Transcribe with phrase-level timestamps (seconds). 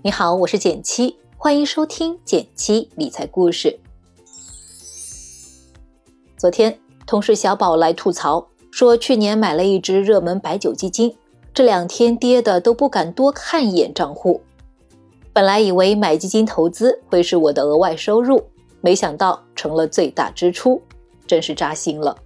[0.00, 3.80] 你好，我是简七，欢迎收听简七理财故事。
[6.36, 11.16] 昨天，同事小宝来吐槽，说去年买了一只热门白酒基金，
[11.52, 14.40] 这两天跌的都不敢多看一眼账户。
[15.32, 18.40] 本来以为买基金投资会是我的额外收入，
[18.80, 20.80] 没想到成了最大支出，
[21.26, 22.16] 真是扎心了。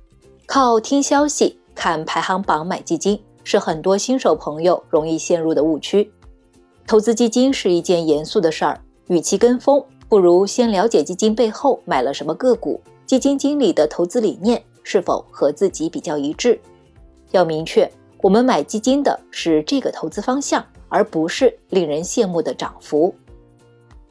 [0.45, 6.13] 靠听消息、看排行榜买基金，是很多新手朋友容易陷入的误区。
[6.87, 16.61] 投资基金是一件严肃的事儿，与其跟风，不如先了解基金背后买了什么个股，基金经理的投资理念是否和自己比较一致。
[17.31, 17.91] 要明确，
[18.21, 23.15] 我们买基金的是这个投资方向，而不是令人羡慕的涨幅。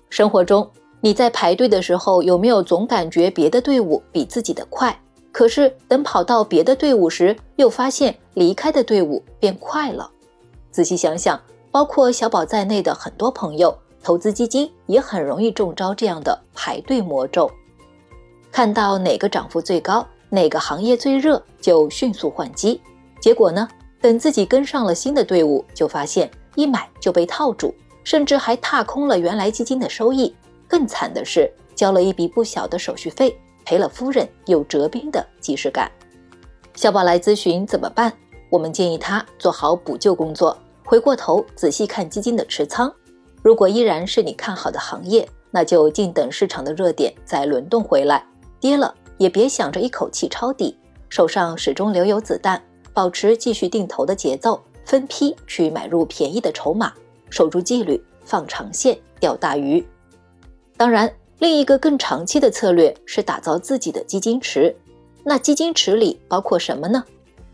[0.09, 0.67] 生活中，
[1.01, 4.97] 你在排队的时候，有没有总感觉别的队伍比自己的快？
[5.31, 10.09] 可是等跑到别的队伍时，又发现离开的队伍变快了。
[10.71, 11.39] 仔细想想。
[11.71, 17.49] 包括小宝在内的很多朋友，投资基金也很容易中招这样的排队魔咒。
[18.51, 22.81] 看到哪个涨幅最高，哪个行业最热，就迅速换机。
[23.21, 23.67] 结果呢，
[24.01, 30.35] 等自己跟上了新的队伍，就发现一买就被套住，甚至还踏空了原来基金的收益。
[30.67, 35.89] 更惨的是，交了一笔不小的手续费，赔了夫人又折兵的即视感。
[36.75, 38.11] 小宝来咨询怎么办？
[38.49, 40.57] 我们建议他做好补救工作。
[40.91, 42.93] 回过头仔细看基金的持仓，
[43.41, 48.21] 如果依然是你看好的行业，那就静等市场的热点再轮动回来。
[48.59, 52.61] 跌了也别想着一口气抄底，手上始终留有子弹，
[52.93, 56.91] 保持继续定投的节奏，分批去买入便宜的筹码，
[57.29, 59.81] 守住纪律，放长线钓大鱼。
[60.75, 64.75] 当然，另一个更长期的策略是打造自己的基金池。
[65.23, 67.01] 那基金池里包括什么呢？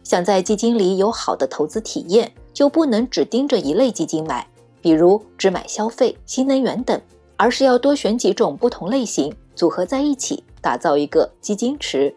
[0.08, 2.31] 想在基金里有好的投资体验。
[2.53, 4.47] 就不能只盯着一类基金买，
[4.81, 6.99] 比如只买消费、新能源等，
[7.36, 12.11] 而是要多选几种不同类型组合在一起，打造一个基金池。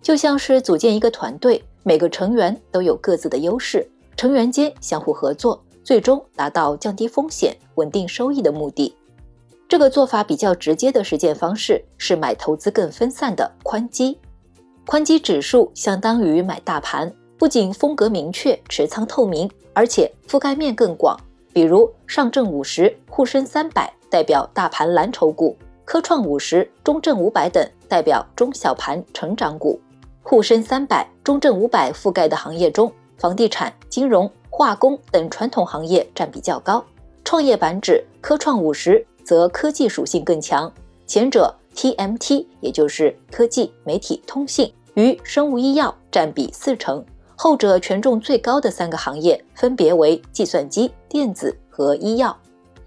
[0.00, 3.84] 就像是组建一个团队，每个成员都有各自的优势，
[4.16, 8.94] 成员间相互合作，最终达到降低风险、稳定收益的目的。
[9.68, 14.16] 这个做法比较直接的实践方式是买投资更分散的宽基，
[14.86, 17.12] 宽基指数相当于买大盘。
[17.40, 21.18] 不仅风格明确、持仓透明，而且覆盖面更广。
[21.54, 25.56] 比如上证五十、沪深三百代表大盘蓝筹股，
[25.86, 29.80] 科创五十、中证五百等代表中小盘成长股。
[30.22, 36.84] 沪深三百、中证五百覆盖的行业中，房地产、金融、化工等传统行业占比较高。
[37.24, 40.70] 创业板指科创五十则科技属性更强，
[41.06, 47.02] 前者 TMT 也就是科技、媒体、通信与生物医药占比四成。
[47.42, 52.36] 后者权重最高的三个行业分别为计算机、电子和医药，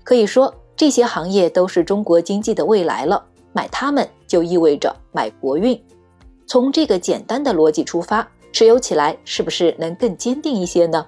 [0.03, 3.25] 可以说这些行业都是中国经济的未来了。
[3.51, 5.75] 买它们就意味着买国运。
[6.45, 11.03] 从这个简单的逻辑出发，持有起来是不是能更坚定一些呢？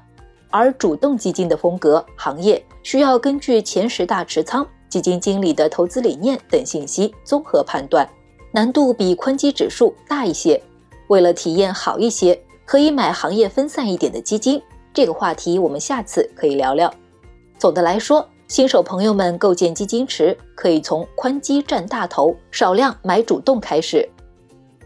[0.50, 8.10] 而主动基金的风格、行业需要根据前十大持仓、基金经理的投资理念等信息综合判断，
[8.52, 10.60] 难度比宽基指数大一些。
[11.10, 12.42] 为了体验好一些。
[12.66, 14.62] 可以买行业分散一点的基金，
[14.94, 16.92] 这个话题我们下次可以聊聊。
[17.58, 24.08] 总的来说，新手朋友们构建基金池可以从宽基占大头，少量买主动开始。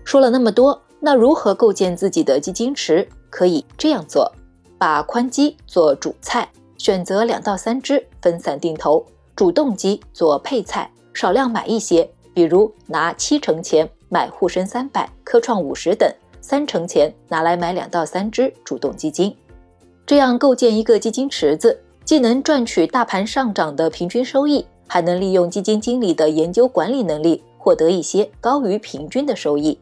[0.03, 3.07] 说了那么多，那如何构建自己的基金池？
[3.29, 4.31] 可以这样做：
[4.78, 16.11] 把宽基做主菜，选择两到三只分散定投；主动基做配菜，少量买一些，比如拿七成钱买沪深三百、科创五十等。
[16.41, 19.35] 三成钱拿来买两到三只主动基金，
[20.05, 29.78] 这样构建一个基金池子，既能赚取大盘上涨的平均收益，还能利用基金经理的研究管理能力获得一些高于平均的收益。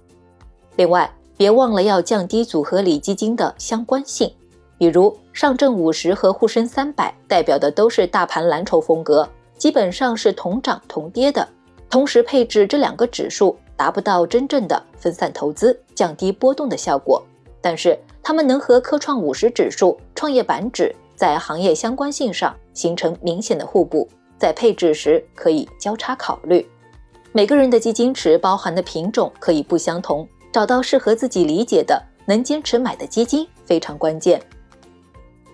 [0.75, 4.31] 另外，别忘了要降低组合里基金的相关性，
[4.77, 11.47] 比如上证五十和沪深三百代表的都是大盘蓝筹风格，基本上是同涨同跌的，
[11.89, 13.55] 同时配置这两个指数。
[13.77, 17.23] 达不到真正的分散投资、降低波动的效果，
[17.61, 26.67] 但是它们能和科创五十指数、创业板指在行业相关性上形成明显的互补，在配置时可以交叉考虑。
[27.31, 34.41] 每个人的基金池包含的品种可以不相同，找到适合自己理解的、能坚持买的基金非常关键。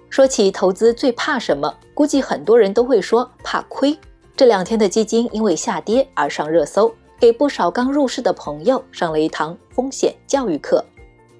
[0.09, 3.97] 说起投资最怕什么，估计很多人都会说怕亏。
[4.35, 6.93] 这两天的基金因为下跌而上热搜。
[7.23, 10.83] 给不少刚入市的朋友上了一堂风险教育课。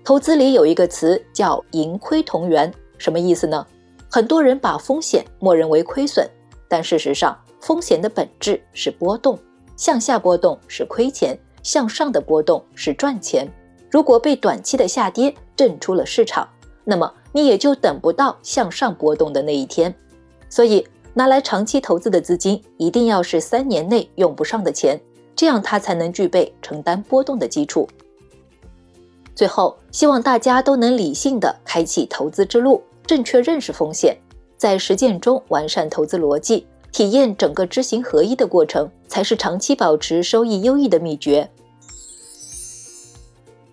[0.01, 3.67] 投资里有一个词叫“盈亏同源”，什么意思呢？
[4.09, 6.25] 很多人把风险默认为亏损，
[6.69, 9.37] 但事实上，风险的本质是波动，
[9.75, 13.45] 向下波动是亏钱，向上的波动是赚钱。
[13.91, 16.47] 如果被短期的下跌震出了市场，
[16.85, 19.93] 那么你也就等不到向上波动的那一天。
[20.47, 24.97] 所以，拿来长期投资的资金一定要是三年内用不上的钱，
[25.35, 27.87] 这样它才能具备承担波动的基础。
[29.35, 34.15] 最后，希望大家都能理性的开启投资之路，正确认识风险，
[34.57, 36.65] 在实践中完善投资逻辑。
[36.91, 41.49] 体验整个知行合一的过程，才是长期保持收益优异的秘诀。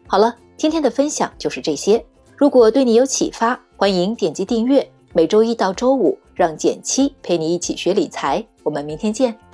[0.06, 2.02] 好了，今天的分享就是这些。
[2.34, 4.90] 如果对你有启发，欢迎点击订阅。
[5.12, 8.42] 每周一到周五，让简七陪你一起学理财。
[8.62, 9.49] 我们明天见。